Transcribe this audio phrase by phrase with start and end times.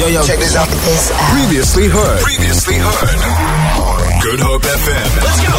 [0.00, 0.66] Yo, yo, check this out.
[0.66, 1.20] This out.
[1.36, 2.22] Previously heard.
[2.22, 4.22] Previously heard.
[4.22, 5.10] Good Hope FM.
[5.20, 5.52] Let's go.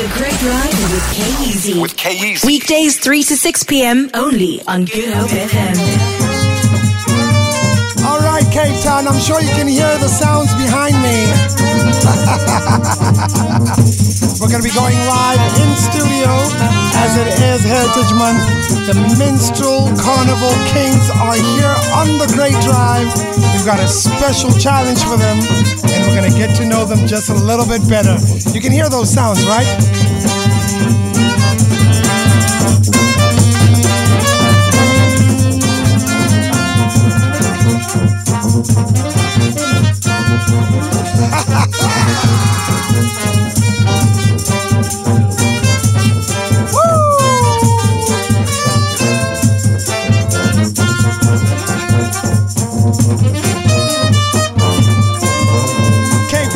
[0.00, 1.78] The Great Drive with K Easy.
[1.82, 2.46] With K Easy.
[2.46, 4.10] Weekdays 3 to 6 p.m.
[4.14, 5.76] only on Good Hope FM.
[8.06, 11.73] All right, Cape Town, I'm sure you can hear the sounds behind me.
[14.40, 16.32] We're going to be going live in studio
[16.96, 18.40] as it is Heritage Month.
[18.88, 23.12] The Minstrel Carnival Kings are here on the Great Drive.
[23.52, 25.36] We've got a special challenge for them,
[25.84, 28.16] and we're going to get to know them just a little bit better.
[28.54, 29.68] You can hear those sounds, right?
[40.64, 41.03] Cape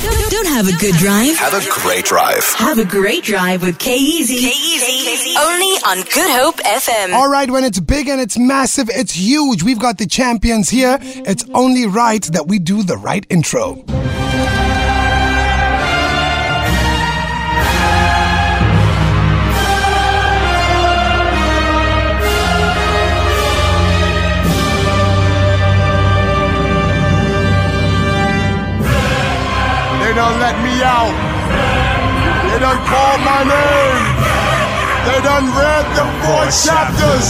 [0.00, 1.36] Don't, don't have a good drive.
[1.36, 2.44] Have a great drive.
[2.58, 4.34] Have a great drive with K Easy.
[5.38, 5.50] K Easy.
[5.50, 7.14] Only on Good Hope FM.
[7.14, 9.62] All right, when it's big and it's massive, it's huge.
[9.62, 10.98] We've got the champions here.
[11.00, 13.74] It's only right that we do the right intro.
[29.98, 31.14] They don't let me out.
[32.50, 34.17] They don't call my name.
[35.08, 37.28] They done read the four chapters.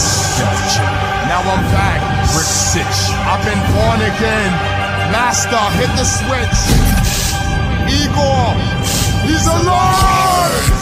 [1.31, 2.01] Now I'm back.
[2.35, 2.99] Rick Sitch.
[3.23, 4.51] I've been born again.
[5.15, 6.59] Master, hit the switch.
[7.87, 8.53] Igor,
[9.25, 10.79] he's alive.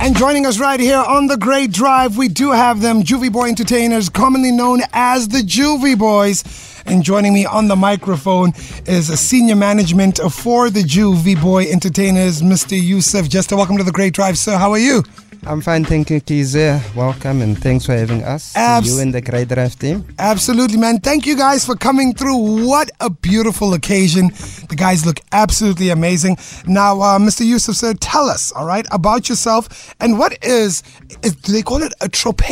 [0.00, 3.48] And joining us right here on the Great Drive, we do have them, Juvie Boy
[3.48, 6.44] Entertainers, commonly known as the Juvie Boys.
[6.86, 8.52] And joining me on the microphone
[8.86, 12.80] is a senior management for the Juvie Boy Entertainers, Mr.
[12.80, 13.28] Yusuf.
[13.28, 14.56] Just to welcome to the Great Drive, sir.
[14.58, 15.02] How are you?
[15.46, 16.80] I'm fine, thank you, K Easy.
[16.96, 18.56] Welcome and thanks for having us.
[18.56, 20.04] Abs- you and the Great Drive team.
[20.18, 21.00] Absolutely, man.
[21.00, 22.66] Thank you guys for coming through.
[22.66, 24.28] What a beautiful occasion.
[24.68, 26.38] The guys look absolutely amazing.
[26.66, 27.44] Now, uh, Mr.
[27.44, 30.82] Yusuf, sir, tell us, all right, about yourself and what is,
[31.22, 32.42] is do they call it a trope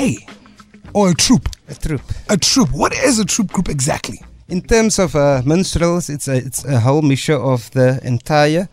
[0.93, 1.49] or a troupe?
[1.69, 2.03] A troupe.
[2.29, 2.73] A troupe.
[2.73, 4.21] What is a troupe group exactly?
[4.49, 8.69] In terms of uh, minstrels, it's a, it's a whole mixture of the entire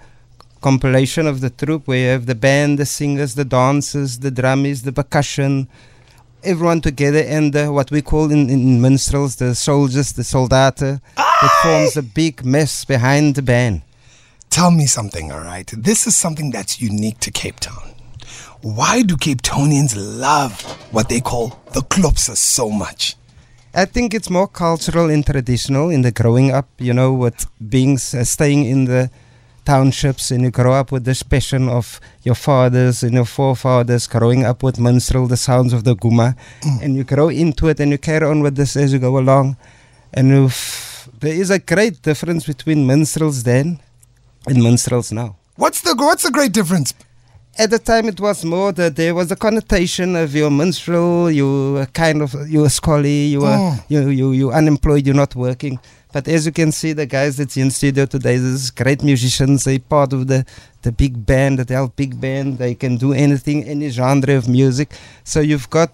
[0.61, 4.83] compilation of the troupe where you have the band, the singers, the dancers, the drummies,
[4.83, 5.69] the percussion,
[6.43, 10.99] everyone together and uh, what we call in, in minstrels the soldiers, the soldata.
[11.17, 13.83] It forms a big mess behind the band.
[14.49, 15.71] Tell me something, all right?
[15.77, 17.93] This is something that's unique to Cape Town.
[18.61, 23.15] Why do Cape Townians love what they call the klopse so much?
[23.73, 27.95] I think it's more cultural and traditional in the growing up, you know, with being
[27.95, 29.11] uh, staying in the
[29.63, 34.43] townships and you grow up with this passion of your fathers and your forefathers growing
[34.43, 36.35] up with minstrel, the sounds of the ghoema,
[36.81, 39.55] and you grow into it and you carry on with this as you go along.
[40.11, 40.31] And
[41.19, 43.79] there is a great difference between minstrels then
[44.47, 45.35] and minstrels now.
[45.57, 46.93] What's the what's the great difference?
[47.59, 51.85] At the time, it was more that there was a connotation of you're minstrel, you
[51.93, 53.83] kind of you were scholarly, you were Mm.
[53.93, 55.77] you you you unemployed, you're not working.
[56.13, 59.65] But as you can see, the guys that's in studio today, these great musicians.
[59.65, 60.39] They're part of the
[60.85, 62.57] the big band, the L big band.
[62.59, 64.89] They can do anything, any genre of music.
[65.25, 65.89] So you've got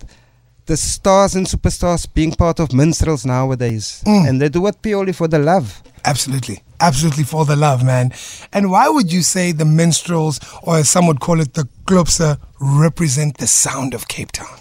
[0.68, 4.24] the stars and superstars being part of minstrels nowadays, Mm.
[4.30, 5.82] and they do it purely for the love.
[6.04, 6.58] Absolutely.
[6.80, 8.12] Absolutely for the love, man.
[8.52, 12.38] And why would you say the minstrels, or as some would call it, the klopse,
[12.60, 14.60] represent the sound of Cape Town?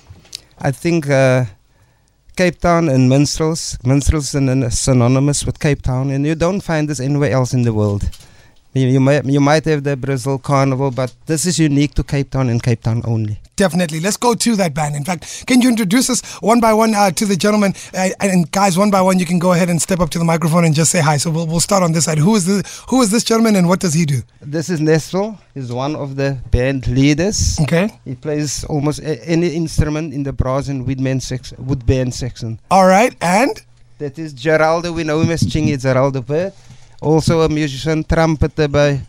[0.58, 1.46] I think uh,
[2.36, 7.00] Cape Town and minstrels, minstrels are synonymous with Cape Town, and you don't find this
[7.00, 8.08] anywhere else in the world.
[8.72, 12.30] You, you might you might have the Brazil Carnival, but this is unique to Cape
[12.30, 13.38] Town and Cape Town only.
[13.56, 14.00] Definitely.
[14.00, 14.96] Let's go to that band.
[14.96, 17.72] In fact, can you introduce us one by one uh, to the gentleman?
[17.94, 20.24] Uh, and guys, one by one, you can go ahead and step up to the
[20.24, 21.16] microphone and just say hi.
[21.18, 22.18] So we'll, we'll start on this side.
[22.18, 24.22] Who is the Who is this gentleman, and what does he do?
[24.40, 25.38] This is Nestle.
[25.54, 27.58] He's one of the band leaders.
[27.60, 27.88] Okay.
[28.04, 32.58] He plays almost a- any instrument in the brass and woodman sex, wood band section.
[32.70, 33.14] All right.
[33.20, 33.54] And
[33.98, 34.92] That is Geraldo.
[34.92, 36.52] We know him as Chingy Geraldo Bird.
[37.00, 39.00] Also a musician, trumpeter by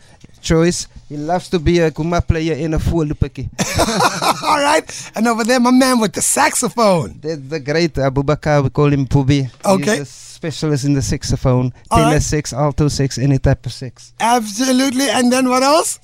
[0.46, 0.88] choice.
[1.10, 3.50] He loves to be a ghoema player in a voorloopetjie.
[4.44, 4.86] all right.
[5.16, 7.20] And over there, my man with the saxophone.
[7.22, 8.64] That's the great Abubakar.
[8.64, 9.50] We call him Pubi.
[9.66, 9.98] Okay.
[10.00, 11.74] He's a specialist in the saxophone.
[11.92, 12.22] All Tenor right.
[12.22, 14.14] six, alto six, any type of six.
[14.20, 15.10] Absolutely.
[15.10, 16.00] And then what else?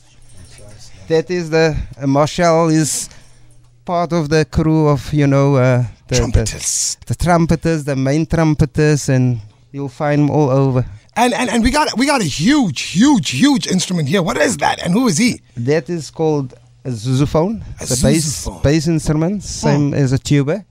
[1.08, 3.10] That is the uh, Marshall is
[3.86, 6.96] part of the crew of you know uh, the, Trumpeters.
[7.06, 9.40] the the trumpeters, the main trumpeters, and
[9.74, 10.86] you'll find them all over.
[11.16, 14.22] And, and and we got we got a huge, huge, huge instrument here.
[14.22, 14.82] What is that?
[14.82, 15.42] And who is he?
[15.58, 16.54] That is called
[16.86, 17.62] a sousaphone.
[17.80, 18.48] A It's a bass.
[18.48, 18.60] Oh.
[18.64, 20.66] bass instrument, same as a tuba.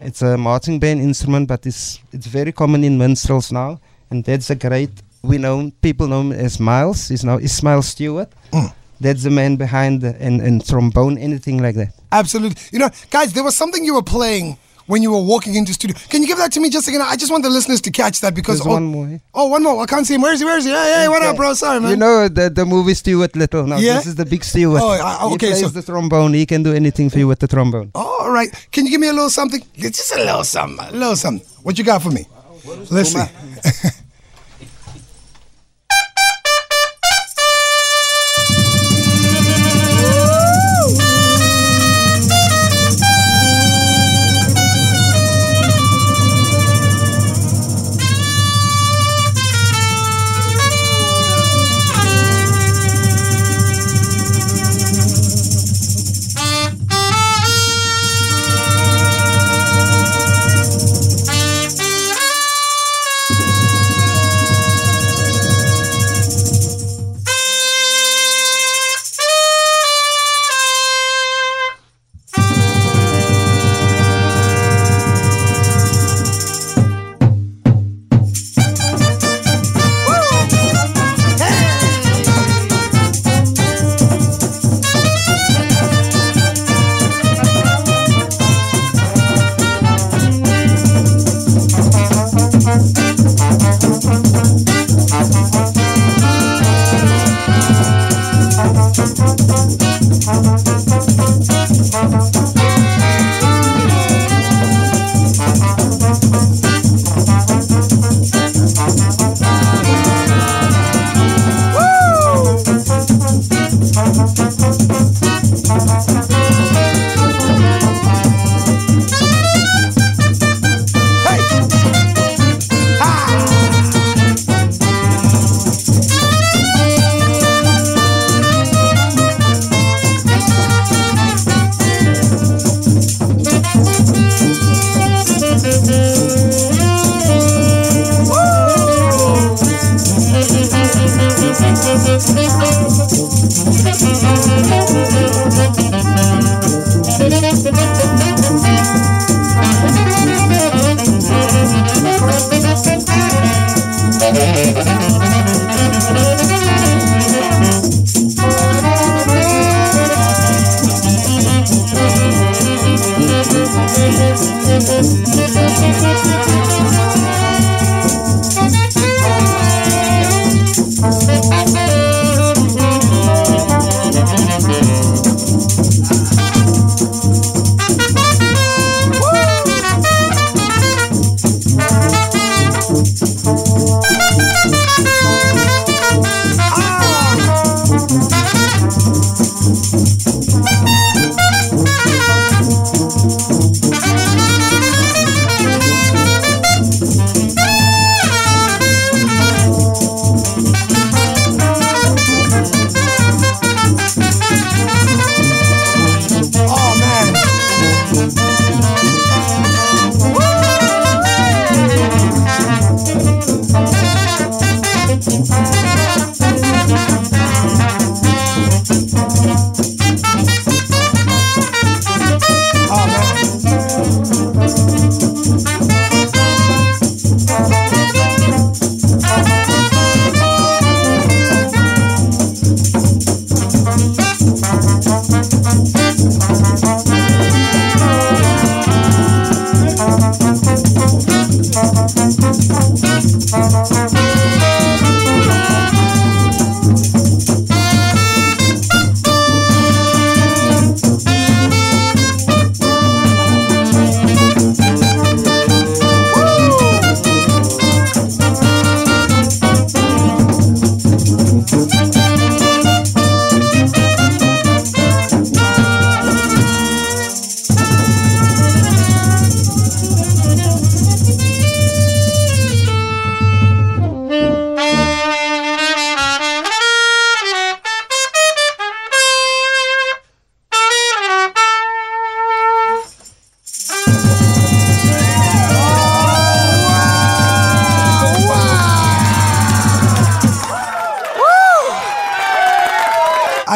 [0.00, 3.78] It's a marching band instrument, but it's it's very common in minstrels now.
[4.10, 4.90] And that's a great.
[5.22, 7.08] We know people know him as Miles.
[7.08, 8.30] He's now Ismail Stewart.
[8.52, 8.72] Mm.
[9.00, 11.92] That's the man behind the and, and trombone, anything like that.
[12.12, 12.62] Absolutely.
[12.72, 15.96] You know, guys, there was something you were playing when you were walking into studio.
[16.08, 17.00] Can you give that to me just again?
[17.02, 19.06] I just want the listeners to catch that because There's oh, one more.
[19.08, 19.18] eh?
[19.34, 19.82] oh, one more.
[19.82, 20.22] I can't see him.
[20.22, 20.44] Where is he?
[20.44, 20.70] Where is he?
[20.70, 21.54] Hey, hey, what up, bro?
[21.54, 21.90] Sorry, man.
[21.90, 23.66] You know the the movie Stuart Little.
[23.66, 23.94] Now Yeah?
[23.96, 24.80] this is the big Stewart.
[24.82, 26.34] Oh, I- he okay, plays so- the trombone.
[26.34, 27.90] He can do anything for you with the trombone.
[27.94, 28.50] All right.
[28.72, 29.62] Can you give me a little something?
[29.76, 30.86] Just a little something.
[30.88, 31.46] A little something.
[31.62, 32.26] What you got for me?
[32.90, 33.90] Let's see.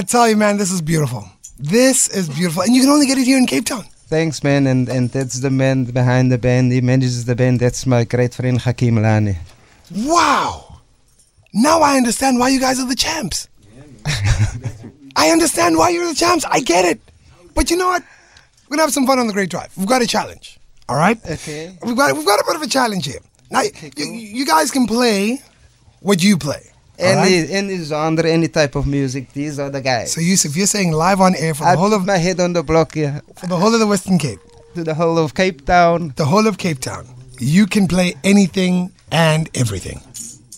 [0.03, 1.29] tell you, man, this is beautiful.
[1.59, 2.63] This is beautiful.
[2.63, 3.85] And you can only get it here in Cape Town.
[4.07, 4.67] Thanks, man.
[4.67, 6.73] And, and that's the man behind the band.
[6.73, 7.61] He manages the band.
[7.61, 9.37] That's my great friend Hakim Lani.
[9.95, 10.81] Wow.
[11.53, 13.49] Now I understand why you guys are the champs.
[15.17, 16.45] I understand why you're the champs.
[16.45, 17.01] I get it.
[17.55, 18.03] But you know what?
[18.69, 19.77] We're gonna have some fun on the Great Drive.
[19.77, 20.59] We've got a challenge.
[20.89, 21.19] All right.
[21.29, 21.77] Okay.
[21.83, 23.21] We've got we've got a bit of a challenge here.
[23.51, 25.43] Now you, you guys can play
[26.01, 26.68] what you play.
[26.99, 27.51] Any, right?
[27.51, 29.33] any genre, any type of music.
[29.33, 30.13] These are the guys.
[30.13, 32.53] So Yusuf, you're saying live on air for I the whole of my head on
[32.53, 34.41] the block here for the whole of the Western Cape,
[34.75, 36.13] to the whole of Cape Town.
[36.17, 37.07] the whole of Cape Town.
[37.39, 40.01] You can play anything and everything.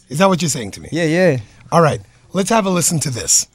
[0.09, 0.89] Is that what you're saying to me?
[0.91, 1.39] Yeah, yeah.
[1.71, 2.01] All right.
[2.33, 3.47] Let's have a listen to this.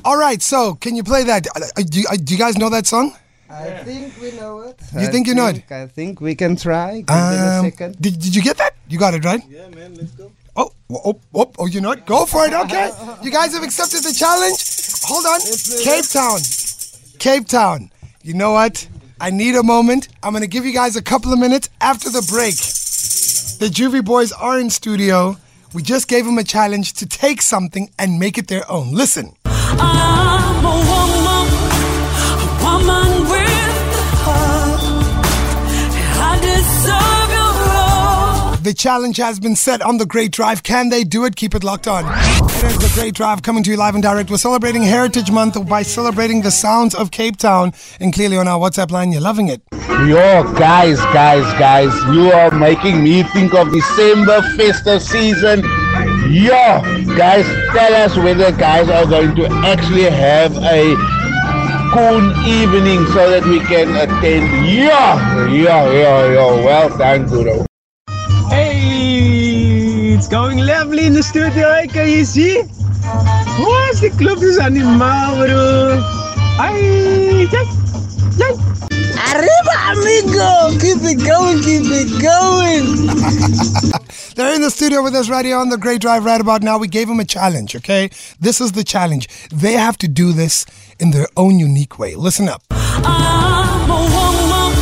[0.04, 0.40] All right.
[0.42, 1.46] So can you play that?
[1.54, 3.14] Uh, uh, Do you, uh, do you guys know that song?
[3.48, 4.78] I think we know it.
[4.94, 5.64] You think you know it?
[5.72, 7.00] I think we can try.
[7.00, 8.00] Give it a Um, second.
[8.00, 8.74] did, did you get that?
[8.88, 9.42] You got it, right?
[9.48, 9.94] Yeah, man.
[9.96, 10.30] Let's go.
[10.56, 12.06] Oh, oh, oh, oh, you know what?
[12.06, 12.52] Go for it.
[12.52, 12.90] Okay.
[13.22, 14.58] You guys have accepted the challenge.
[15.04, 15.40] Hold on.
[15.82, 16.38] Cape Town.
[17.18, 17.90] Cape Town.
[18.22, 18.86] You know what?
[19.20, 20.08] I need a moment.
[20.22, 22.54] I'm going to give you guys a couple of minutes after the break.
[23.58, 25.36] The Juvie Boys are in studio.
[25.74, 28.92] We just gave them a challenge to take something and make it their own.
[28.92, 29.34] Listen.
[29.80, 31.46] I'm a woman,
[32.36, 34.82] a woman with a heart.
[36.22, 38.56] I deserve your all.
[38.62, 40.62] The challenge has been set on the Great Drive.
[40.62, 41.36] Can they do it?
[41.36, 42.04] Keep it locked on.
[42.06, 44.30] It is the Great Drive coming to you live and direct.
[44.30, 47.72] We're celebrating Heritage Month by celebrating the sounds of Cape Town.
[48.00, 49.62] And clearly on our WhatsApp line, you're loving it.
[49.72, 55.62] Yo, guys, guys, guys, you are making me think of December festive season.
[56.30, 56.80] Yo,
[57.18, 57.44] guys,
[57.74, 60.94] tell us whether guys are going to actually have a
[61.90, 64.46] cool evening so that we can attend.
[64.64, 67.64] Yo, yo, yo, yo, well done, Guru.
[68.48, 72.62] Hey, it's going lovely in the studio, eh, hey, can you see?
[72.62, 75.98] What's the club is animaal, bro.
[76.60, 76.70] Kijk.
[77.50, 77.79] Arriba,
[79.92, 80.70] amigo.
[80.78, 82.84] Keep it going, keep it going.
[84.36, 86.78] They're in the studio with us right here on the Great Drive right about now.
[86.78, 88.10] We gave them a challenge, okay?
[88.38, 89.28] This is the challenge.
[89.50, 90.64] They have to do this
[90.98, 92.14] in their own unique way.
[92.14, 92.62] Listen up.
[92.70, 94.72] I'm a woman,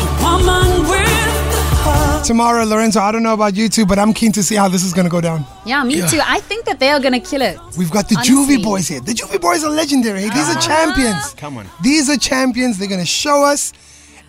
[0.00, 2.24] a woman with.
[2.26, 4.82] Tamara, Lorenzo, I don't know about you two, but I'm keen to see how this
[4.82, 5.44] is going to go down.
[5.66, 6.20] Yeah, me too.
[6.24, 7.58] I think that they are gonna kill it.
[7.76, 8.56] We've got the Honestly.
[8.56, 9.00] Juvie boys here.
[9.00, 10.22] The Juvie boys are legendary.
[10.22, 10.60] Hey, These are ah.
[10.60, 11.34] champions.
[11.34, 11.66] Come on.
[11.82, 12.78] These are champions.
[12.78, 13.74] They're going to show us.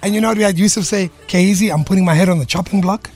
[0.06, 1.10] And you know what we had Yusuf say?
[1.26, 3.10] K Easy, I'm putting my head on the chopping block.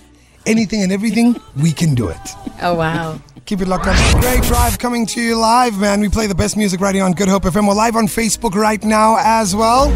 [0.47, 2.17] Anything and everything, we can do it.
[2.63, 3.21] Oh wow.
[3.45, 4.21] Keep it locked on.
[4.21, 6.01] Great Drive coming to you live, man.
[6.01, 7.67] We play the best music right here on Good Hope FM.
[7.67, 9.91] We're live on Facebook right now as well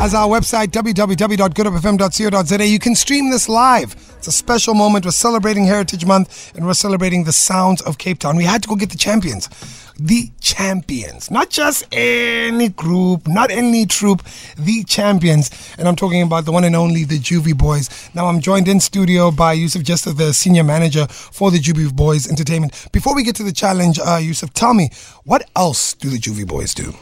[0.00, 2.64] as our website, www.goodhopefm.co.za.
[2.64, 3.96] You can stream this live.
[4.16, 5.04] It's a special moment.
[5.04, 8.36] We're celebrating Heritage Month and we're celebrating the sounds of Cape Town.
[8.36, 9.48] We had to go get the champions.
[9.98, 11.30] The champions.
[11.30, 14.22] Not just any group, not any troupe,
[14.58, 15.50] the champions.
[15.78, 18.10] And I'm talking about the one and only, the Juvie Boys.
[18.14, 22.28] Now I'm joined in studio by Yusuf Jester, the senior manager for the Juvie Boys
[22.28, 22.88] Entertainment.
[22.92, 24.90] Before we get to the challenge, uh, Yusuf, tell me,
[25.24, 26.92] what else do the Juvie Boys do?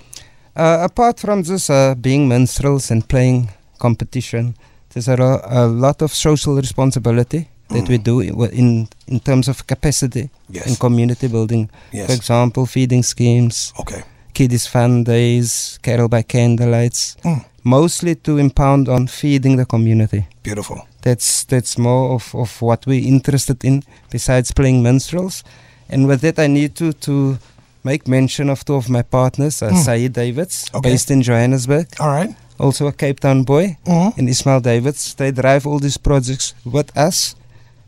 [0.55, 4.55] Uh, apart from just uh, being minstrels and playing competition,
[4.91, 9.67] there's a, a lot of social responsibility that we do in, in in terms of
[9.67, 10.67] capacity Yes.
[10.67, 11.69] and community building.
[11.93, 12.07] Yes.
[12.07, 14.03] For example, feeding schemes, Okay.
[14.35, 17.45] kiddies fun days, carol by candlelights, Mm.
[17.65, 20.27] mostly to impound on feeding the community.
[20.43, 20.77] Beautiful.
[21.03, 25.43] That's that's more of, of what we're interested in besides playing minstrels.
[25.91, 27.39] And with that I need to to
[27.85, 30.91] make mention of two of my partners, uh, Saeed Davids, Okay.
[30.91, 32.35] based in Johannesburg, All right.
[32.59, 34.13] also a Cape Town boy, Mhm.
[34.19, 35.15] and Ismail Davids.
[35.15, 37.35] They drive all these projects with us.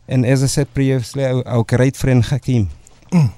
[0.08, 2.68] And as I said previously, our, our great friend Hakim.
[3.10, 3.32] Mm.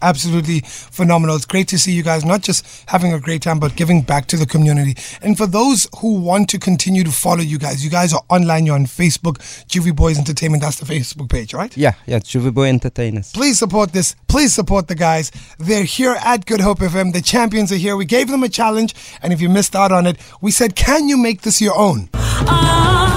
[0.00, 1.34] Absolutely phenomenal.
[1.34, 4.26] It's great to see you guys not just having a great time, but giving back
[4.26, 4.96] to the community.
[5.22, 8.66] And for those who want to continue to follow you guys, you guys are online.
[8.66, 10.62] You're on Facebook, Juvie Boys Entertainment.
[10.62, 11.76] That's the Facebook page, right?
[11.76, 13.32] Yeah, yeah, Juvie Boy Entertainers.
[13.32, 14.14] Please support this.
[14.28, 15.32] Please support the guys.
[15.58, 17.12] They're here at Good Hope FM.
[17.12, 17.96] The champions are here.
[17.96, 21.08] We gave them a challenge, and if you missed out on it, we said, "Can
[21.08, 23.07] you make this your own?" I'm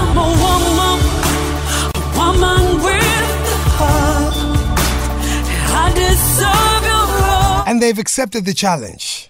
[7.82, 9.28] And they've accepted the challenge.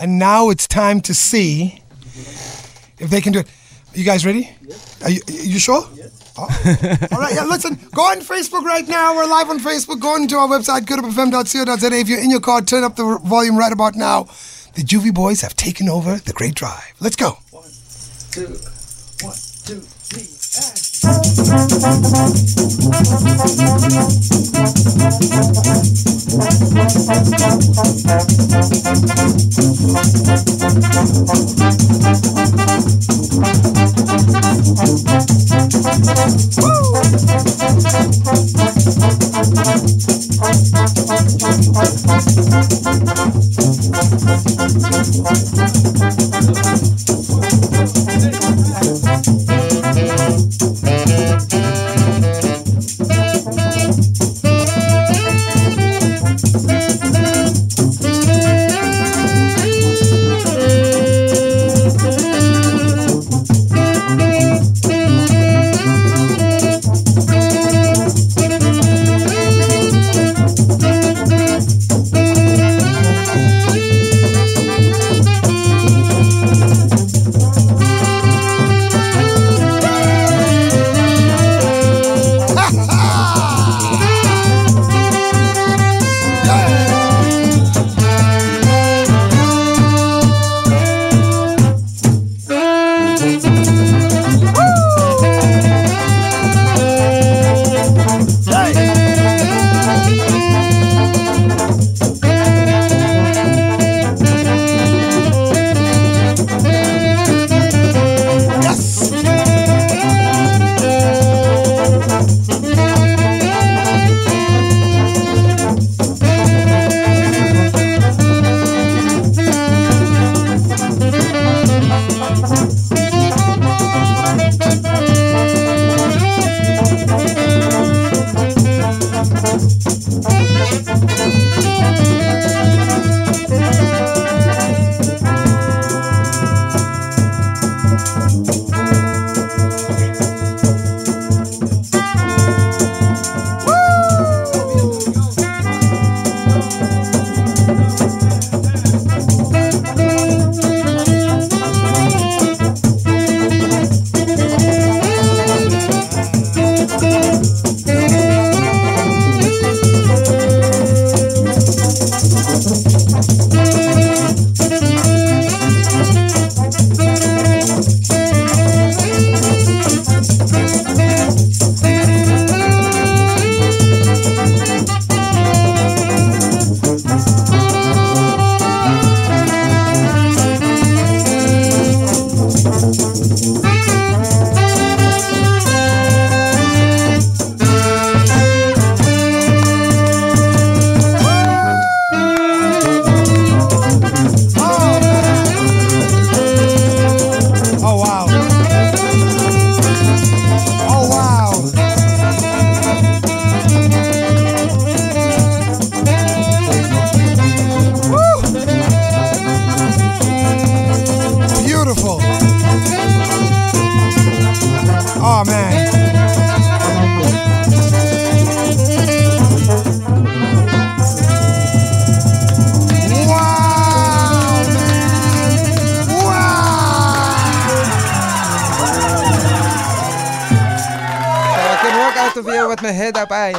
[0.00, 1.82] And now it's time to see
[2.98, 3.46] if they can do it.
[3.92, 4.48] Are you guys ready?
[5.04, 5.82] Are you, you sure?
[6.38, 6.48] Oh.
[7.12, 9.14] All right, yeah, listen, go on Facebook right now.
[9.14, 10.00] We're live on Facebook.
[10.00, 11.92] Go on to our website, goodhopefm.co.za.
[11.92, 14.22] If you're in your car, turn up the volume right about now.
[14.74, 16.94] The Juvie Boys have taken over the Great Drive.
[16.98, 17.36] Let's go.
[21.08, 21.46] Oh,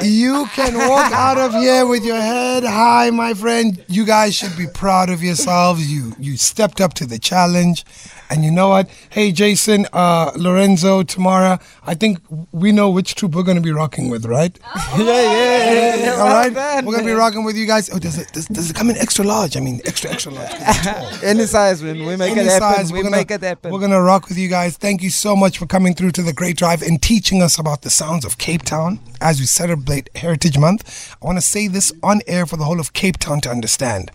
[0.04, 3.84] You can walk out of here with your head high, my friend.
[3.88, 5.92] You guys should be proud of yourselves.
[5.92, 7.86] You you stepped up to the challenge.
[8.30, 8.90] And you know what?
[9.10, 12.20] Hey, Jason, uh, Lorenzo, Tamara, I think
[12.52, 14.58] we know which troupe we're going to be rocking with, right?
[14.98, 16.12] yeah, yeah, yeah.
[16.20, 16.52] All right?
[16.52, 16.86] man.
[16.86, 17.90] We're going to be rocking with you guys.
[17.94, 19.56] Oh, does it, does, does it come in extra large?
[19.56, 20.52] I mean, extra, extra large.
[21.24, 22.00] Any size, man.
[22.06, 22.76] We make Any it happen.
[22.76, 23.72] size, we gonna- make it happen.
[23.72, 24.76] We're gonna rock with you guys.
[24.76, 27.84] Thank you so much for coming through to the Great Drive and teaching us about
[27.84, 31.16] the sounds of Cape Town as we celebrate Heritage Month.
[31.22, 34.12] I want to say this on air for the whole of Cape Town to understand.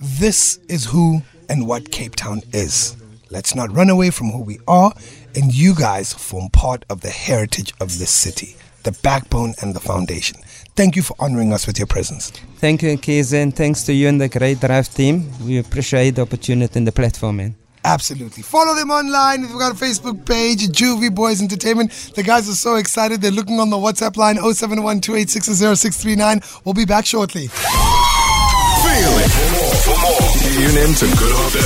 [0.00, 2.96] This is who and what Cape Town is.
[3.32, 4.92] Let's not run away from who we are,
[5.36, 9.78] and you guys form part of the heritage of this city, the backbone and the
[9.78, 10.38] foundation.
[10.74, 12.30] Thank you for honoring us with your presence.
[12.56, 15.30] Thank you, Keith, and thanks to you and the Great Drive team.
[15.46, 17.54] We appreciate the opportunity and the platform, man.
[17.84, 18.42] Absolutely.
[18.42, 19.42] Follow them online.
[19.42, 21.92] We've got a Facebook page, Juvie Boys Entertainment.
[22.16, 23.20] The guys are so excited.
[23.22, 27.46] They're looking on the WhatsApp line 0712 We'll be back shortly.
[27.46, 29.30] Feel it.
[29.30, 30.19] For more, for more,
[30.52, 31.62] tune in to goodhopefm.co.za.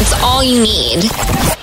[0.00, 1.57] It's all you need.